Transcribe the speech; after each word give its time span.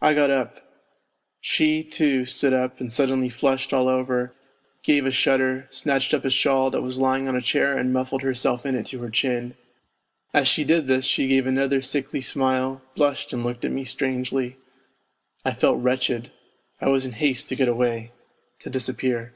I 0.00 0.12
got 0.12 0.28
up; 0.30 0.58
she, 1.40 1.84
too, 1.84 2.24
stood 2.24 2.52
up 2.52 2.80
and 2.80 2.90
suddenly 2.90 3.28
flushed 3.28 3.72
all 3.72 3.86
over, 3.88 4.34
gave 4.82 5.06
a 5.06 5.12
shudder, 5.12 5.68
snatched 5.70 6.12
up 6.12 6.24
a 6.24 6.30
shawl 6.30 6.68
that 6.72 6.82
was 6.82 6.98
lying 6.98 7.28
on 7.28 7.36
a 7.36 7.40
chair 7.40 7.78
and 7.78 7.92
muffled 7.92 8.22
herself 8.22 8.66
in 8.66 8.74
it 8.74 8.86
to 8.86 8.98
her 8.98 9.08
chin. 9.08 9.54
As 10.34 10.48
she 10.48 10.64
did 10.64 10.88
this 10.88 11.04
she 11.04 11.28
gave 11.28 11.46
another 11.46 11.80
sickly 11.80 12.20
smile, 12.20 12.82
blushed 12.96 13.32
and 13.32 13.44
looked 13.44 13.64
at 13.64 13.70
me 13.70 13.84
strangely. 13.84 14.56
I 15.44 15.52
felt 15.52 15.80
wretched; 15.80 16.32
I 16.80 16.88
was 16.88 17.06
in 17.06 17.12
haste 17.12 17.48
to 17.50 17.54
get 17.54 17.68
away 17.68 18.10
to 18.58 18.68
disappear. 18.68 19.32